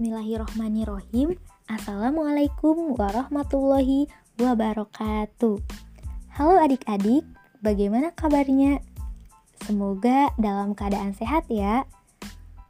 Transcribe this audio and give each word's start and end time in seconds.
Bismillahirrohmanirrohim. 0.00 1.36
Assalamualaikum 1.68 2.96
warahmatullahi 2.96 4.08
wabarakatuh. 4.40 5.60
Halo 6.40 6.56
adik-adik, 6.56 7.20
bagaimana 7.60 8.08
kabarnya? 8.16 8.80
Semoga 9.60 10.32
dalam 10.40 10.72
keadaan 10.72 11.12
sehat 11.12 11.44
ya. 11.52 11.84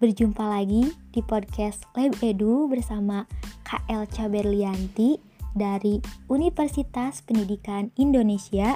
Berjumpa 0.02 0.42
lagi 0.42 0.90
di 1.14 1.22
podcast 1.22 1.86
Lab 1.94 2.18
Edu 2.18 2.66
bersama 2.66 3.30
Kak 3.62 3.86
Elca 3.86 4.26
Berlianti 4.26 5.22
dari 5.54 6.02
Universitas 6.26 7.22
Pendidikan 7.22 7.94
Indonesia 7.94 8.74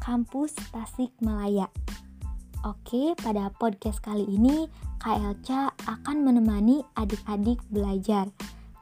Kampus 0.00 0.56
Tasikmalaya 0.72 1.68
Oke, 2.62 3.18
pada 3.18 3.50
podcast 3.58 3.98
kali 3.98 4.22
ini 4.22 4.70
Kak 5.02 5.18
Elca 5.18 5.71
akan 5.86 6.26
menemani 6.26 6.82
adik-adik 6.98 7.58
belajar 7.70 8.30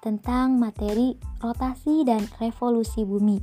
tentang 0.00 0.56
materi 0.56 1.16
rotasi 1.44 2.04
dan 2.08 2.24
revolusi 2.40 3.04
bumi. 3.04 3.40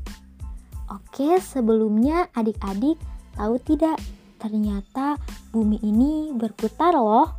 Oke, 0.89 1.37
sebelumnya 1.43 2.31
adik-adik 2.33 2.97
tahu 3.37 3.55
tidak 3.61 3.99
ternyata 4.41 5.17
bumi 5.53 5.77
ini 5.83 6.31
berputar 6.33 6.95
loh. 6.97 7.29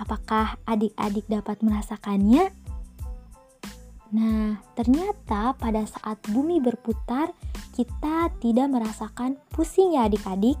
Apakah 0.00 0.56
adik-adik 0.64 1.28
dapat 1.28 1.60
merasakannya? 1.60 2.48
Nah, 4.10 4.58
ternyata 4.74 5.54
pada 5.54 5.86
saat 5.86 6.18
bumi 6.32 6.58
berputar, 6.58 7.30
kita 7.76 8.32
tidak 8.42 8.66
merasakan 8.72 9.38
pusing 9.52 9.94
ya 9.94 10.08
adik-adik. 10.08 10.56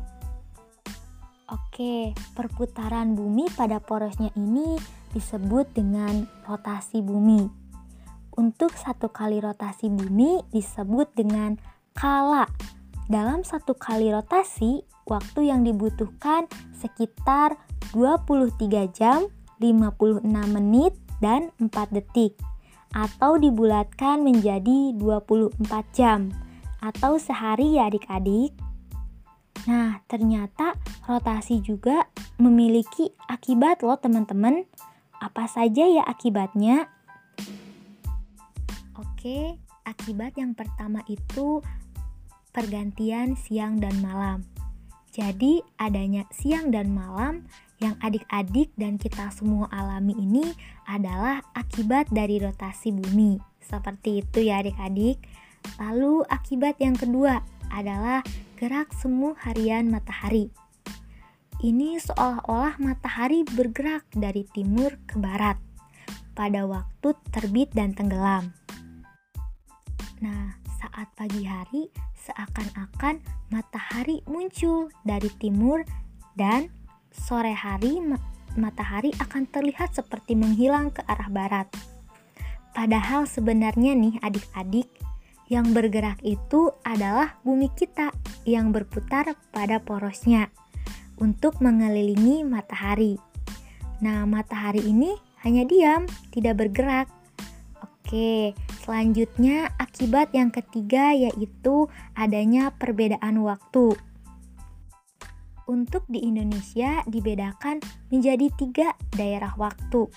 Oke, 1.50 2.14
perputaran 2.38 3.18
bumi 3.18 3.50
pada 3.58 3.82
porosnya 3.82 4.30
ini 4.38 4.78
disebut 5.10 5.74
dengan 5.74 6.30
rotasi 6.46 7.02
bumi. 7.02 7.42
Untuk 8.38 8.70
satu 8.78 9.10
kali 9.10 9.42
rotasi 9.42 9.90
bumi 9.90 10.46
disebut 10.54 11.10
dengan 11.18 11.58
kala. 11.90 12.46
Dalam 13.10 13.42
satu 13.42 13.74
kali 13.74 14.14
rotasi, 14.14 14.86
waktu 15.10 15.50
yang 15.50 15.66
dibutuhkan 15.66 16.46
sekitar 16.78 17.58
23 17.90 18.86
jam, 18.94 19.26
56 19.58 20.22
menit, 20.54 20.94
dan 21.18 21.50
4 21.58 21.90
detik. 21.90 22.38
Atau 22.94 23.42
dibulatkan 23.42 24.22
menjadi 24.22 24.94
24 24.94 25.58
jam. 25.90 26.30
Atau 26.78 27.18
sehari 27.18 27.74
ya 27.74 27.90
adik-adik. 27.90 28.54
Nah, 29.68 30.00
ternyata 30.08 30.78
rotasi 31.04 31.60
juga 31.60 32.08
memiliki 32.40 33.12
akibat 33.28 33.84
loh 33.84 34.00
teman-teman. 34.00 34.64
Apa 35.20 35.44
saja 35.44 35.84
ya 35.84 36.00
akibatnya? 36.08 36.88
Oke, 38.96 39.60
akibat 39.84 40.40
yang 40.40 40.56
pertama 40.56 41.04
itu 41.04 41.60
pergantian 42.56 43.36
siang 43.36 43.76
dan 43.76 44.00
malam. 44.00 44.48
Jadi, 45.12 45.60
adanya 45.76 46.24
siang 46.32 46.72
dan 46.72 46.94
malam 46.94 47.44
yang 47.82 47.96
adik-adik 48.00 48.70
dan 48.80 48.96
kita 48.96 49.28
semua 49.34 49.66
alami 49.72 50.16
ini 50.16 50.54
adalah 50.88 51.44
akibat 51.52 52.08
dari 52.08 52.40
rotasi 52.40 52.94
bumi. 52.94 53.40
Seperti 53.60 54.24
itu 54.24 54.46
ya 54.46 54.64
adik-adik. 54.64 55.20
Lalu 55.76 56.24
akibat 56.28 56.80
yang 56.80 56.96
kedua 56.96 57.44
adalah 57.70 58.20
gerak 58.60 58.92
semu 58.98 59.32
harian 59.40 59.88
matahari. 59.88 60.52
Ini 61.60 62.00
seolah-olah 62.00 62.80
matahari 62.80 63.44
bergerak 63.44 64.08
dari 64.12 64.44
timur 64.48 64.96
ke 65.04 65.20
barat 65.20 65.60
pada 66.32 66.64
waktu 66.64 67.12
terbit 67.32 67.68
dan 67.76 67.92
tenggelam. 67.92 68.52
Nah, 70.24 70.56
saat 70.80 71.08
pagi 71.16 71.44
hari 71.44 71.92
seakan-akan 72.16 73.20
matahari 73.52 74.24
muncul 74.24 74.88
dari 75.04 75.28
timur 75.36 75.84
dan 76.36 76.72
sore 77.12 77.52
hari 77.52 78.00
matahari 78.56 79.12
akan 79.20 79.44
terlihat 79.48 79.92
seperti 79.92 80.32
menghilang 80.36 80.88
ke 80.90 81.04
arah 81.04 81.28
barat. 81.28 81.68
Padahal 82.72 83.26
sebenarnya 83.26 83.92
nih 83.98 84.16
adik-adik, 84.22 84.88
yang 85.50 85.74
bergerak 85.74 86.22
itu 86.22 86.70
adalah 86.86 87.42
bumi 87.42 87.74
kita 87.74 88.14
yang 88.46 88.70
berputar 88.70 89.34
pada 89.50 89.82
porosnya 89.82 90.46
untuk 91.18 91.58
mengelilingi 91.58 92.46
matahari. 92.46 93.18
Nah, 93.98 94.24
matahari 94.30 94.80
ini 94.86 95.12
hanya 95.42 95.66
diam, 95.66 96.06
tidak 96.30 96.62
bergerak. 96.62 97.10
Oke, 97.82 98.54
selanjutnya 98.86 99.74
akibat 99.76 100.30
yang 100.32 100.54
ketiga 100.54 101.12
yaitu 101.12 101.90
adanya 102.14 102.70
perbedaan 102.78 103.42
waktu. 103.42 103.98
Untuk 105.66 106.06
di 106.06 106.30
Indonesia 106.30 107.02
dibedakan 107.10 107.82
menjadi 108.10 108.50
tiga 108.54 108.88
daerah 109.14 109.54
waktu, 109.58 110.10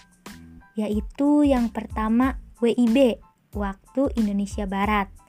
yaitu 0.77 1.45
yang 1.45 1.69
pertama 1.69 2.41
WIB, 2.57 3.21
waktu 3.53 4.09
Indonesia 4.17 4.65
Barat. 4.65 5.22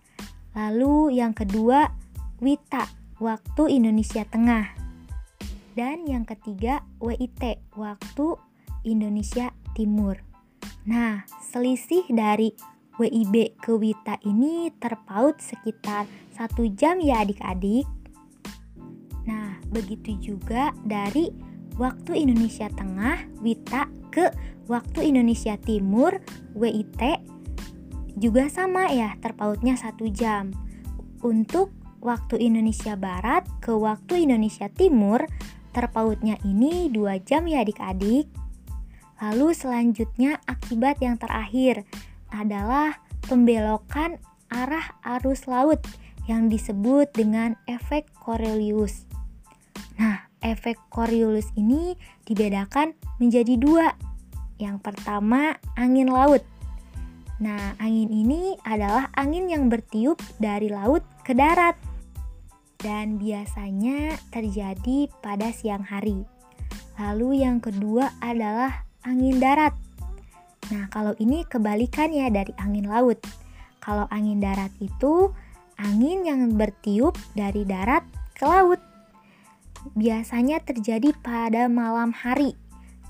Lalu 0.54 1.18
yang 1.18 1.34
kedua, 1.34 1.90
WITA, 2.38 2.86
waktu 3.18 3.62
Indonesia 3.74 4.22
Tengah. 4.22 4.70
Dan 5.74 6.06
yang 6.06 6.22
ketiga, 6.22 6.86
WIT, 7.02 7.58
waktu 7.74 8.38
Indonesia 8.86 9.50
Timur. 9.74 10.22
Nah, 10.86 11.26
selisih 11.42 12.06
dari 12.06 12.54
WIB 12.94 13.58
ke 13.58 13.74
WITA 13.74 14.22
ini 14.22 14.70
terpaut 14.78 15.42
sekitar 15.42 16.06
satu 16.30 16.70
jam 16.70 17.02
ya 17.02 17.26
adik-adik. 17.26 17.90
Nah, 19.26 19.58
begitu 19.74 20.14
juga 20.22 20.70
dari 20.86 21.34
waktu 21.74 22.14
Indonesia 22.14 22.70
Tengah, 22.70 23.26
WITA 23.42 23.90
ke 24.14 24.30
waktu 24.70 25.10
Indonesia 25.10 25.58
Timur, 25.58 26.22
WIT 26.54 27.33
juga 28.14 28.46
sama 28.50 28.90
ya 28.90 29.18
terpautnya 29.18 29.74
satu 29.74 30.06
jam. 30.10 30.54
Untuk 31.24 31.72
waktu 32.04 32.36
Indonesia 32.38 32.94
Barat 32.94 33.48
ke 33.64 33.72
waktu 33.72 34.28
Indonesia 34.28 34.68
Timur 34.68 35.24
terpautnya 35.74 36.38
ini 36.46 36.92
dua 36.92 37.18
jam 37.18 37.48
ya 37.50 37.64
adik-adik. 37.64 38.30
Lalu 39.18 39.56
selanjutnya 39.56 40.38
akibat 40.44 41.00
yang 41.00 41.16
terakhir 41.16 41.82
adalah 42.30 42.98
pembelokan 43.24 44.20
arah 44.52 44.94
arus 45.18 45.48
laut 45.48 45.80
yang 46.28 46.52
disebut 46.52 47.10
dengan 47.12 47.56
efek 47.64 48.08
Coriolis. 48.16 49.08
Nah, 49.96 50.28
efek 50.44 50.76
Coriolis 50.92 51.48
ini 51.56 51.96
dibedakan 52.28 52.96
menjadi 53.18 53.56
dua. 53.56 53.96
Yang 54.60 54.80
pertama, 54.84 55.58
angin 55.74 56.08
laut. 56.08 56.44
Nah, 57.44 57.76
angin 57.76 58.08
ini 58.08 58.56
adalah 58.64 59.12
angin 59.12 59.52
yang 59.52 59.68
bertiup 59.68 60.16
dari 60.40 60.72
laut 60.72 61.04
ke 61.28 61.36
darat 61.36 61.76
dan 62.80 63.20
biasanya 63.20 64.16
terjadi 64.32 65.12
pada 65.20 65.52
siang 65.52 65.84
hari. 65.84 66.24
Lalu 66.96 67.44
yang 67.44 67.60
kedua 67.60 68.16
adalah 68.24 68.88
angin 69.04 69.36
darat. 69.36 69.76
Nah, 70.72 70.88
kalau 70.88 71.12
ini 71.20 71.44
kebalikannya 71.44 72.32
dari 72.32 72.56
angin 72.56 72.88
laut. 72.88 73.20
Kalau 73.76 74.08
angin 74.08 74.40
darat 74.40 74.72
itu 74.80 75.28
angin 75.76 76.24
yang 76.24 76.48
bertiup 76.56 77.12
dari 77.36 77.68
darat 77.68 78.08
ke 78.32 78.48
laut. 78.48 78.80
Biasanya 79.92 80.64
terjadi 80.64 81.12
pada 81.20 81.68
malam 81.68 82.16
hari 82.16 82.56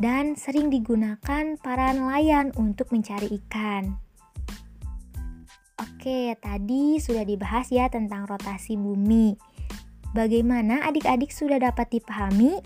dan 0.02 0.34
sering 0.34 0.74
digunakan 0.74 1.54
para 1.62 1.94
nelayan 1.94 2.50
untuk 2.58 2.90
mencari 2.90 3.30
ikan. 3.38 4.03
Oke, 6.04 6.36
tadi 6.36 7.00
sudah 7.00 7.24
dibahas 7.24 7.72
ya 7.72 7.88
tentang 7.88 8.28
rotasi 8.28 8.76
bumi. 8.76 9.40
Bagaimana 10.12 10.84
adik-adik 10.84 11.32
sudah 11.32 11.56
dapat 11.56 11.96
dipahami? 11.96 12.60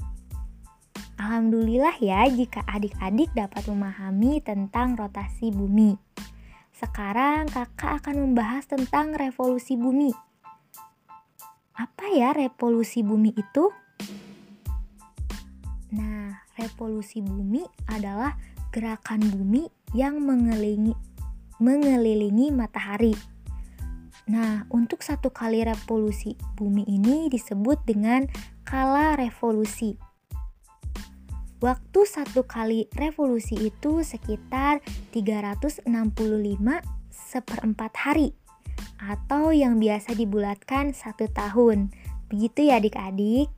Alhamdulillah 1.22 2.02
ya 2.02 2.26
jika 2.26 2.66
adik-adik 2.66 3.30
dapat 3.38 3.62
memahami 3.70 4.42
tentang 4.42 4.98
rotasi 4.98 5.54
bumi. 5.54 5.94
Sekarang 6.74 7.46
kakak 7.46 8.02
akan 8.02 8.26
membahas 8.26 8.66
tentang 8.66 9.14
revolusi 9.14 9.78
bumi. 9.78 10.10
Apa 11.78 12.10
ya 12.10 12.34
revolusi 12.34 13.06
bumi 13.06 13.38
itu? 13.38 13.70
Nah, 15.94 16.42
revolusi 16.58 17.22
bumi 17.22 17.62
adalah 17.86 18.34
gerakan 18.74 19.22
bumi 19.30 19.70
yang 19.94 20.26
mengelilingi 20.26 21.07
mengelilingi 21.58 22.54
matahari. 22.54 23.14
Nah, 24.28 24.68
untuk 24.68 25.00
satu 25.00 25.32
kali 25.32 25.64
revolusi 25.64 26.36
bumi 26.54 26.84
ini 26.84 27.32
disebut 27.32 27.80
dengan 27.88 28.28
kala 28.62 29.16
revolusi. 29.16 29.96
waktu 31.58 32.06
satu 32.06 32.46
kali 32.46 32.86
revolusi 32.94 33.58
itu 33.58 34.06
sekitar 34.06 34.78
365 35.10 35.90
seperempat 37.10 37.92
hari 37.98 38.30
atau 39.02 39.50
yang 39.50 39.82
biasa 39.82 40.14
dibulatkan 40.14 40.94
satu 40.94 41.26
tahun. 41.26 41.90
Begitu 42.30 42.70
ya 42.70 42.78
adik-adik. 42.78 43.50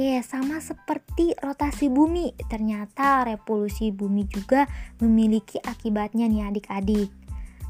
Oke, 0.00 0.24
sama 0.24 0.64
seperti 0.64 1.36
rotasi 1.44 1.92
bumi, 1.92 2.32
ternyata 2.48 3.20
revolusi 3.20 3.92
bumi 3.92 4.24
juga 4.32 4.64
memiliki 4.96 5.60
akibatnya 5.60 6.24
nih 6.24 6.48
adik-adik. 6.48 7.12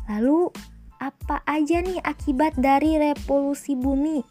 Lalu, 0.07 0.55
apa 1.03 1.43
aja 1.43 1.83
nih 1.83 1.99
akibat 1.99 2.55
dari 2.55 3.03
revolusi 3.03 3.75
bumi? 3.75 4.23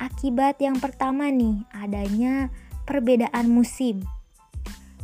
Akibat 0.00 0.56
yang 0.64 0.80
pertama 0.80 1.28
nih, 1.28 1.68
adanya 1.76 2.48
perbedaan 2.88 3.52
musim. 3.52 4.08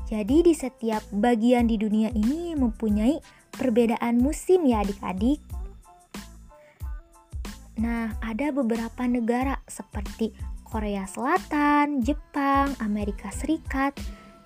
Jadi 0.08 0.48
di 0.48 0.56
setiap 0.56 1.04
bagian 1.12 1.68
di 1.68 1.76
dunia 1.76 2.08
ini 2.08 2.56
mempunyai 2.56 3.20
perbedaan 3.52 4.16
musim 4.16 4.64
ya 4.64 4.80
adik-adik. 4.80 5.44
Nah, 7.84 8.16
ada 8.24 8.48
beberapa 8.48 9.04
negara 9.04 9.60
seperti 9.68 10.53
Korea 10.74 11.06
Selatan, 11.06 12.02
Jepang, 12.02 12.74
Amerika 12.82 13.30
Serikat 13.30 13.94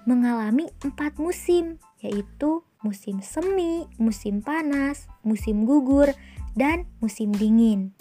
mengalami 0.04 0.68
empat 0.84 1.16
musim, 1.16 1.80
yaitu 2.04 2.60
musim 2.84 3.24
semi, 3.24 3.88
musim 3.96 4.44
panas, 4.44 5.08
musim 5.24 5.64
gugur, 5.64 6.12
dan 6.52 6.84
musim 7.00 7.32
dingin. 7.32 7.96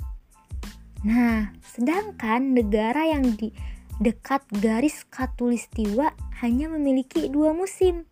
Nah, 1.08 1.56
sedangkan 1.72 2.52
negara 2.52 3.08
yang 3.08 3.32
di 3.40 3.56
dekat 4.04 4.44
garis 4.60 5.08
katulistiwa 5.08 6.12
hanya 6.44 6.68
memiliki 6.68 7.32
dua 7.32 7.56
musim, 7.56 8.04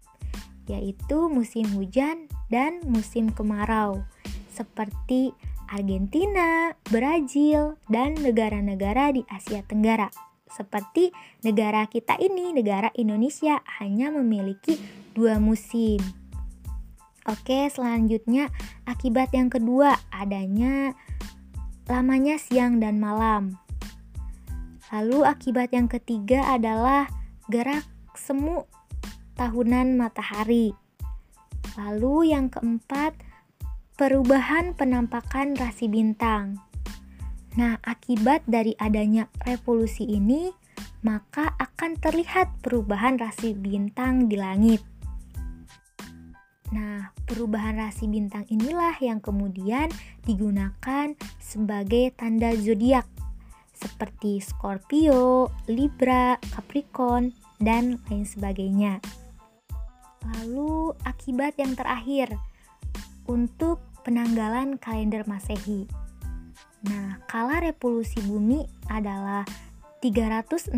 yaitu 0.71 1.27
musim 1.27 1.67
hujan 1.75 2.31
dan 2.47 2.79
musim 2.87 3.35
kemarau, 3.35 4.07
seperti 4.55 5.35
Argentina, 5.69 6.73
Brazil, 6.87 7.79
dan 7.89 8.17
negara-negara 8.19 9.15
di 9.15 9.21
Asia 9.29 9.65
Tenggara. 9.65 10.09
Seperti 10.45 11.09
negara 11.41 11.89
kita 11.89 12.15
ini, 12.21 12.53
negara 12.53 12.93
Indonesia 12.93 13.59
hanya 13.81 14.13
memiliki 14.13 14.77
dua 15.17 15.41
musim. 15.41 15.97
Oke, 17.25 17.65
selanjutnya 17.73 18.53
akibat 18.85 19.33
yang 19.33 19.49
kedua 19.49 19.97
adanya 20.13 20.93
lamanya 21.89 22.37
siang 22.37 22.77
dan 22.77 23.01
malam. 23.01 23.57
Lalu 24.93 25.25
akibat 25.25 25.73
yang 25.73 25.89
ketiga 25.89 26.45
adalah 26.53 27.09
gerak 27.49 27.81
semu 28.13 28.69
tahunan 29.33 29.97
matahari. 29.97 30.77
Lalu 31.75 32.31
yang 32.31 32.53
keempat 32.53 33.17
perubahan 33.95 34.75
penampakan 34.75 35.55
rasi 35.55 35.87
bintang. 35.87 36.59
Nah, 37.55 37.79
akibat 37.87 38.43
dari 38.43 38.75
adanya 38.75 39.31
revolusi 39.47 40.03
ini, 40.03 40.51
maka 41.07 41.55
akan 41.55 41.95
terlihat 41.95 42.59
perubahan 42.59 43.15
rasi 43.15 43.55
bintang 43.55 44.27
di 44.27 44.35
langit. 44.35 44.83
Nah, 46.75 47.15
perubahan 47.23 47.79
rasi 47.79 48.11
bintang 48.11 48.43
inilah 48.51 48.99
yang 48.99 49.23
kemudian 49.23 49.87
digunakan 50.27 51.15
sebagai 51.39 52.11
tanda 52.19 52.51
zodiak 52.51 53.07
seperti 53.71 54.43
Scorpio, 54.43 55.51
Libra, 55.71 56.35
Capricorn, 56.51 57.31
dan 57.63 58.03
lain 58.11 58.27
sebagainya. 58.27 58.99
Lalu, 60.25 60.91
akibat 61.07 61.55
yang 61.55 61.77
terakhir, 61.79 62.35
untuk 63.25 63.81
penanggalan 64.05 64.77
kalender 64.77 65.25
Masehi. 65.25 65.89
Nah, 66.85 67.17
kala 67.25 67.65
revolusi 67.65 68.21
bumi 68.21 68.61
adalah 68.93 69.41
365 70.05 70.77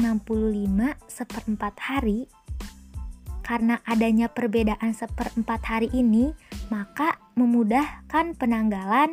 seperempat 1.12 1.76
hari, 1.84 2.32
karena 3.44 3.84
adanya 3.84 4.32
perbedaan 4.32 4.96
seperempat 4.96 5.64
hari 5.68 5.92
ini, 5.92 6.32
maka 6.72 7.20
memudahkan 7.36 8.40
penanggalan 8.40 9.12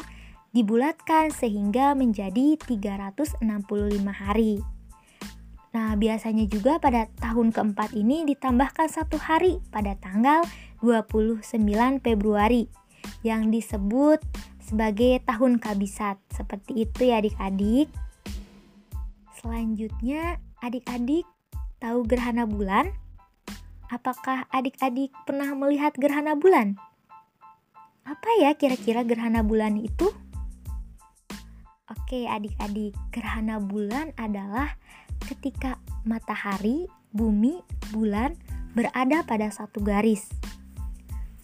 dibulatkan 0.54 1.34
sehingga 1.34 1.98
menjadi 1.98 2.54
365 2.62 3.42
hari. 4.14 4.62
Nah, 5.74 5.98
biasanya 5.98 6.46
juga 6.46 6.78
pada 6.78 7.10
tahun 7.18 7.50
keempat 7.50 7.98
ini 7.98 8.22
ditambahkan 8.22 8.86
satu 8.86 9.18
hari 9.18 9.58
pada 9.74 9.98
tanggal 9.98 10.46
29 10.78 11.42
Februari 11.98 12.70
yang 13.26 13.48
disebut 13.48 14.20
sebagai 14.64 15.20
tahun 15.24 15.60
kabisat. 15.60 16.16
Seperti 16.32 16.88
itu 16.88 17.08
ya 17.08 17.20
adik-adik. 17.20 17.88
Selanjutnya, 19.40 20.40
adik-adik 20.64 21.28
tahu 21.76 22.00
gerhana 22.08 22.48
bulan? 22.48 22.88
Apakah 23.92 24.48
adik-adik 24.48 25.12
pernah 25.28 25.52
melihat 25.52 25.92
gerhana 26.00 26.32
bulan? 26.32 26.80
Apa 28.04 28.28
ya 28.40 28.56
kira-kira 28.56 29.04
gerhana 29.04 29.44
bulan 29.44 29.76
itu? 29.76 30.12
Oke, 31.92 32.24
adik-adik, 32.24 32.96
gerhana 33.12 33.60
bulan 33.60 34.16
adalah 34.16 34.76
ketika 35.28 35.76
matahari, 36.08 36.88
bumi, 37.12 37.60
bulan 37.92 38.36
berada 38.72 39.24
pada 39.24 39.48
satu 39.52 39.80
garis. 39.84 40.28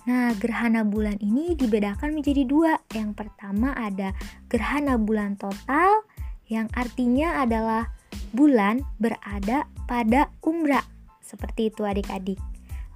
Nah, 0.08 0.32
gerhana 0.41 0.81
bulan 0.87 1.20
ini 1.20 1.52
dibedakan 1.52 2.17
menjadi 2.17 2.49
dua. 2.49 2.81
Yang 2.97 3.20
pertama 3.20 3.76
ada 3.76 4.17
gerhana 4.49 4.97
bulan 4.97 5.37
total, 5.37 6.08
yang 6.49 6.73
artinya 6.73 7.44
adalah 7.44 7.93
bulan 8.32 8.81
berada 8.97 9.69
pada 9.85 10.32
umbra. 10.41 10.81
Seperti 11.20 11.69
itu 11.69 11.85
adik-adik. 11.85 12.41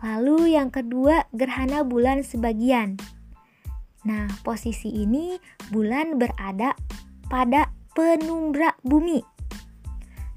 Lalu 0.00 0.56
yang 0.56 0.72
kedua 0.72 1.28
gerhana 1.32 1.84
bulan 1.84 2.24
sebagian. 2.24 2.96
Nah, 4.04 4.28
posisi 4.44 4.92
ini 4.92 5.40
bulan 5.72 6.20
berada 6.20 6.76
pada 7.28 7.72
penumbra 7.96 8.76
bumi. 8.84 9.24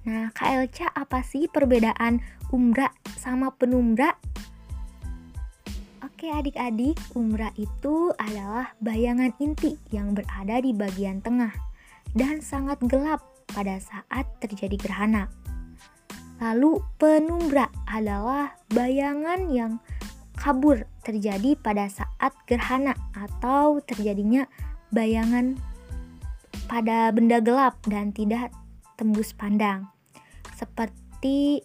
Nah, 0.07 0.31
KLC 0.31 0.87
apa 0.87 1.19
sih 1.19 1.51
perbedaan 1.51 2.23
umbra 2.55 2.87
sama 3.19 3.51
penumbra? 3.51 4.15
Oke 6.27 6.43
adik-adik, 6.43 6.99
umrah 7.15 7.55
itu 7.55 8.11
adalah 8.19 8.75
bayangan 8.83 9.31
inti 9.39 9.79
yang 9.95 10.11
berada 10.11 10.59
di 10.59 10.75
bagian 10.75 11.23
tengah 11.23 11.55
dan 12.19 12.43
sangat 12.43 12.83
gelap 12.83 13.23
pada 13.55 13.79
saat 13.79 14.27
terjadi 14.43 14.75
gerhana. 14.75 15.31
Lalu 16.43 16.83
penumbra 16.99 17.71
adalah 17.87 18.59
bayangan 18.75 19.47
yang 19.47 19.79
kabur 20.35 20.83
terjadi 21.07 21.55
pada 21.63 21.87
saat 21.87 22.35
gerhana 22.43 22.91
atau 23.15 23.79
terjadinya 23.87 24.51
bayangan 24.91 25.55
pada 26.67 27.07
benda 27.15 27.39
gelap 27.39 27.79
dan 27.87 28.11
tidak 28.11 28.51
tembus 28.99 29.31
pandang. 29.31 29.87
Seperti 30.59 31.63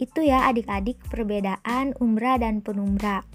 itu 0.00 0.20
ya 0.24 0.48
adik-adik 0.48 0.96
perbedaan 1.12 1.92
umbra 2.00 2.40
dan 2.40 2.64
penumbra. 2.64 3.29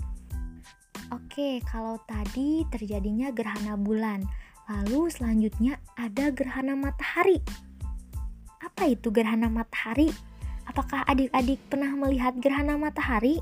Oke, 1.16 1.64
kalau 1.64 1.96
tadi 2.04 2.68
terjadinya 2.68 3.32
gerhana 3.32 3.80
bulan, 3.80 4.28
lalu 4.68 5.08
selanjutnya 5.08 5.80
ada 5.96 6.28
gerhana 6.28 6.76
matahari. 6.76 7.40
Apa 8.60 8.92
itu 8.92 9.16
gerhana 9.16 9.48
matahari? 9.48 10.12
Apakah 10.68 11.08
adik-adik 11.08 11.64
pernah 11.72 11.96
melihat 11.96 12.36
gerhana 12.36 12.76
matahari? 12.76 13.40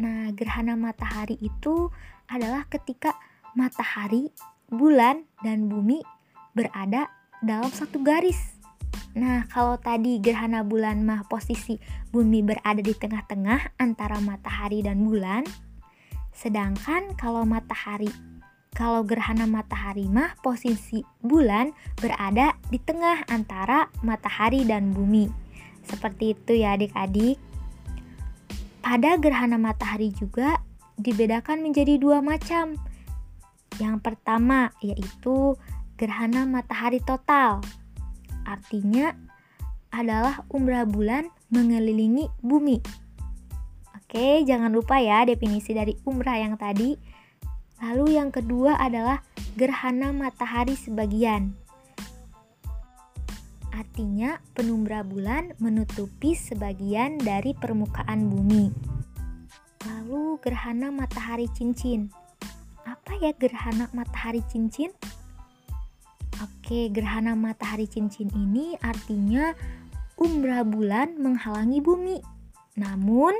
Nah, 0.00 0.32
gerhana 0.32 0.72
matahari 0.72 1.36
itu 1.44 1.92
adalah 2.32 2.64
ketika 2.72 3.12
matahari, 3.52 4.32
bulan, 4.72 5.28
dan 5.44 5.68
bumi 5.68 6.00
berada 6.56 7.12
dalam 7.44 7.68
satu 7.68 8.00
garis. 8.00 8.56
Nah, 9.12 9.44
kalau 9.52 9.76
tadi 9.76 10.16
gerhana 10.16 10.64
bulan 10.64 11.04
mah 11.04 11.28
posisi 11.28 11.76
bumi 12.08 12.40
berada 12.40 12.80
di 12.80 12.96
tengah-tengah 12.96 13.76
antara 13.76 14.16
matahari 14.24 14.80
dan 14.80 15.04
bulan, 15.04 15.44
Sedangkan 16.36 17.16
kalau 17.16 17.48
matahari, 17.48 18.12
kalau 18.76 19.00
gerhana 19.08 19.48
matahari 19.48 20.04
mah 20.04 20.36
posisi 20.44 21.00
bulan 21.24 21.72
berada 21.96 22.52
di 22.68 22.76
tengah 22.76 23.24
antara 23.32 23.88
matahari 24.04 24.68
dan 24.68 24.92
bumi. 24.92 25.32
Seperti 25.80 26.36
itu 26.36 26.60
ya 26.60 26.76
adik-adik. 26.76 27.40
Pada 28.84 29.16
gerhana 29.16 29.56
matahari 29.56 30.12
juga 30.12 30.60
dibedakan 31.00 31.64
menjadi 31.64 31.96
dua 31.96 32.20
macam. 32.20 32.76
Yang 33.80 33.96
pertama 34.04 34.76
yaitu 34.84 35.56
gerhana 35.96 36.44
matahari 36.44 37.00
total. 37.00 37.64
Artinya 38.44 39.16
adalah 39.88 40.44
umrah 40.52 40.84
bulan 40.84 41.32
mengelilingi 41.48 42.28
bumi. 42.44 43.05
Oke, 44.06 44.46
jangan 44.46 44.70
lupa 44.70 45.02
ya 45.02 45.26
definisi 45.26 45.74
dari 45.74 45.98
umrah 46.06 46.38
yang 46.38 46.54
tadi. 46.54 46.94
Lalu 47.82 48.14
yang 48.14 48.30
kedua 48.30 48.78
adalah 48.78 49.18
gerhana 49.58 50.14
matahari 50.14 50.78
sebagian. 50.78 51.50
Artinya 53.74 54.38
penumbra 54.54 55.02
bulan 55.02 55.58
menutupi 55.58 56.38
sebagian 56.38 57.18
dari 57.18 57.50
permukaan 57.50 58.30
bumi. 58.30 58.70
Lalu 59.90 60.38
gerhana 60.38 60.94
matahari 60.94 61.50
cincin. 61.50 62.06
Apa 62.86 63.18
ya 63.18 63.34
gerhana 63.34 63.90
matahari 63.90 64.46
cincin? 64.46 64.94
Oke, 66.46 66.94
gerhana 66.94 67.34
matahari 67.34 67.90
cincin 67.90 68.30
ini 68.38 68.78
artinya 68.78 69.50
umbra 70.14 70.62
bulan 70.62 71.18
menghalangi 71.18 71.82
bumi. 71.82 72.22
Namun, 72.78 73.34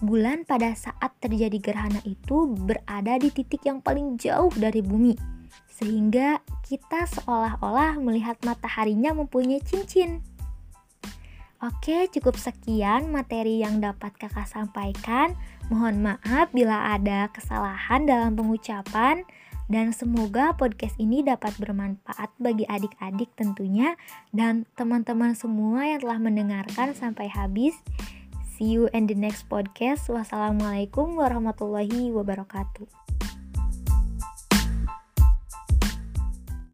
bulan 0.00 0.48
pada 0.48 0.72
saat 0.72 1.12
terjadi 1.20 1.60
gerhana 1.60 2.00
itu 2.08 2.52
berada 2.56 3.20
di 3.20 3.28
titik 3.28 3.64
yang 3.68 3.84
paling 3.84 4.16
jauh 4.16 4.52
dari 4.56 4.80
bumi, 4.80 5.14
sehingga 5.68 6.40
kita 6.64 7.04
seolah-olah 7.08 8.00
melihat 8.00 8.40
mataharinya 8.42 9.12
mempunyai 9.12 9.60
cincin. 9.60 10.24
Oke, 11.60 12.08
cukup 12.08 12.40
sekian 12.40 13.12
materi 13.12 13.60
yang 13.60 13.84
dapat 13.84 14.16
kakak 14.16 14.48
sampaikan. 14.48 15.36
Mohon 15.68 16.16
maaf 16.16 16.48
bila 16.56 16.96
ada 16.96 17.28
kesalahan 17.36 18.08
dalam 18.08 18.32
pengucapan, 18.32 19.28
dan 19.68 19.92
semoga 19.92 20.56
podcast 20.56 20.96
ini 20.96 21.20
dapat 21.20 21.52
bermanfaat 21.60 22.32
bagi 22.40 22.64
adik-adik 22.64 23.28
tentunya, 23.36 23.92
dan 24.32 24.64
teman-teman 24.72 25.36
semua 25.36 25.84
yang 25.84 26.00
telah 26.00 26.16
mendengarkan 26.16 26.96
sampai 26.96 27.28
habis. 27.28 27.76
See 28.60 28.76
you 28.76 28.92
in 28.92 29.08
the 29.08 29.16
next 29.16 29.48
podcast. 29.48 30.12
Wassalamualaikum 30.12 31.16
warahmatullahi 31.16 32.12
wabarakatuh. 32.12 32.99